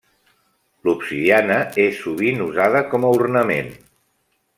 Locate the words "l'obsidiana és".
0.87-1.99